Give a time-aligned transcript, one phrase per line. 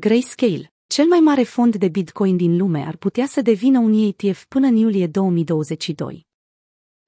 [0.00, 4.44] Grayscale, cel mai mare fond de Bitcoin din lume, ar putea să devină un ETF
[4.44, 6.26] până în iulie 2022.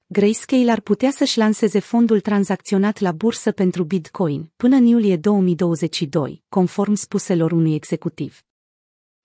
[0.06, 6.42] Grayscale ar putea să-și lanseze fondul tranzacționat la bursă pentru Bitcoin până în iulie 2022,
[6.48, 8.42] conform spuselor unui executiv.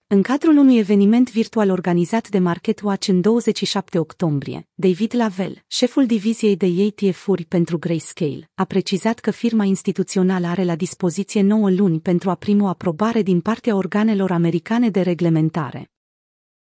[0.08, 6.56] În cadrul unui eveniment virtual organizat de MarketWatch în 27 octombrie, David Lavelle, șeful diviziei
[6.56, 12.30] de ETF-uri pentru Grayscale, a precizat că firma instituțională are la dispoziție 9 luni pentru
[12.30, 15.90] a primi o aprobare din partea organelor americane de reglementare.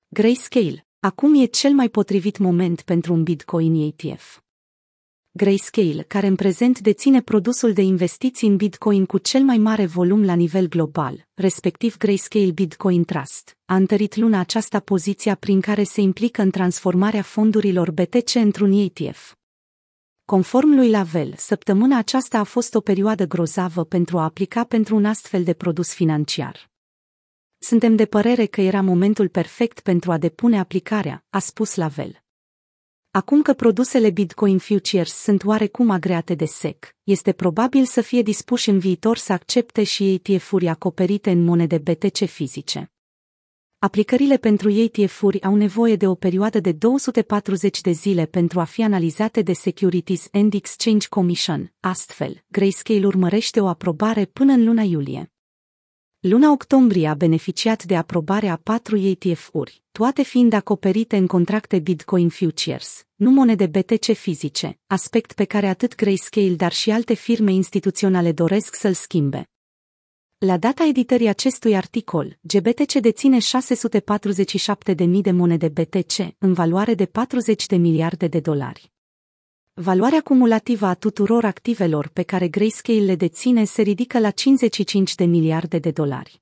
[0.08, 4.40] Grayscale, acum e cel mai potrivit moment pentru un Bitcoin ETF.
[5.38, 10.26] Grayscale, care în prezent deține produsul de investiții în Bitcoin cu cel mai mare volum
[10.26, 16.02] la nivel global, respectiv Grayscale Bitcoin Trust, a întărit luna aceasta poziția prin care se
[16.02, 19.36] implică în transformarea fondurilor BTC într-un ETF.
[20.26, 25.06] Conform lui Lavel, săptămâna aceasta a fost o perioadă grozavă pentru a aplica pentru un
[25.06, 26.70] astfel de produs financiar.
[27.58, 32.27] Suntem de părere că era momentul perfect pentru a depune aplicarea, a spus Lavel.
[33.18, 38.70] Acum că produsele Bitcoin Futures sunt oarecum agreate de SEC, este probabil să fie dispuși
[38.70, 42.92] în viitor să accepte și ETF-uri acoperite în monede BTC fizice.
[43.80, 48.84] Aplicările pentru ETF-uri au nevoie de o perioadă de 240 de zile pentru a fi
[48.84, 51.74] analizate de Securities and Exchange Commission.
[51.80, 55.32] Astfel, Grayscale urmărește o aprobare până în luna iulie.
[56.20, 62.30] Luna octombrie a beneficiat de aprobarea a patru ETF-uri, toate fiind acoperite în contracte Bitcoin
[62.30, 68.32] Futures, nu monede BTC fizice, aspect pe care atât Grayscale dar și alte firme instituționale
[68.32, 69.50] doresc să-l schimbe.
[70.38, 77.66] La data editării acestui articol, GBTC deține 647.000 de monede BTC, în valoare de 40
[77.66, 78.92] de miliarde de dolari.
[79.80, 85.26] Valoarea cumulativă a tuturor activelor pe care Grayscale le deține se ridică la 55 de
[85.26, 86.42] miliarde de dolari.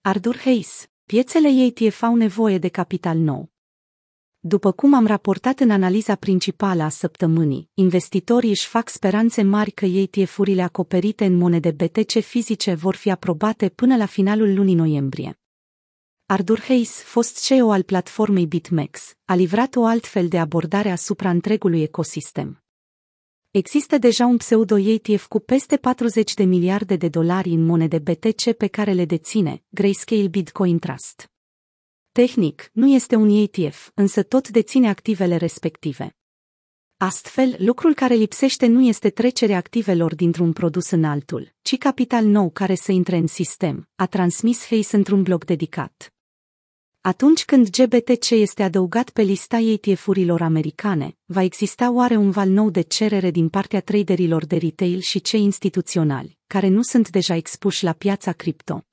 [0.00, 3.50] Ardur Hayes, piețele ETF au nevoie de capital nou.
[4.38, 9.84] După cum am raportat în analiza principală a săptămânii, investitorii își fac speranțe mari că
[9.84, 15.38] ETF-urile acoperite în monede BTC fizice vor fi aprobate până la finalul lunii noiembrie.
[16.30, 21.82] Ardur Hayes, fost CEO al platformei BitMEX, a livrat o altfel de abordare asupra întregului
[21.82, 22.62] ecosistem.
[23.50, 28.66] Există deja un pseudo-ETF cu peste 40 de miliarde de dolari în monede BTC pe
[28.66, 31.30] care le deține, Grayscale Bitcoin Trust.
[32.12, 36.16] Tehnic, nu este un ETF, însă tot deține activele respective.
[36.96, 42.50] Astfel, lucrul care lipsește nu este trecerea activelor dintr-un produs în altul, ci capital nou
[42.50, 46.12] care să intre în sistem, a transmis Hayes într-un blog dedicat.
[47.08, 52.70] Atunci când GBTC este adăugat pe lista ETF-urilor americane, va exista oare un val nou
[52.70, 57.84] de cerere din partea traderilor de retail și cei instituționali, care nu sunt deja expuși
[57.84, 58.84] la piața cripto?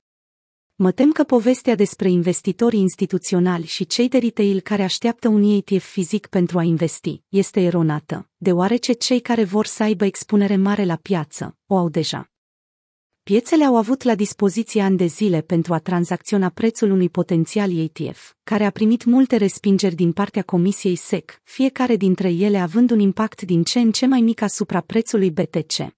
[0.74, 5.84] Mă tem că povestea despre investitorii instituționali și cei de retail care așteaptă un ETF
[5.84, 10.96] fizic pentru a investi este eronată, deoarece cei care vor să aibă expunere mare la
[10.96, 12.30] piață o au deja.
[13.30, 18.32] Piețele au avut la dispoziție ani de zile pentru a tranzacționa prețul unui potențial ETF,
[18.44, 23.42] care a primit multe respingeri din partea Comisiei SEC, fiecare dintre ele având un impact
[23.42, 25.95] din ce în ce mai mic asupra prețului BTC.